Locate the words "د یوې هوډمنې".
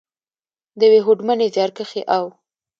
0.79-1.47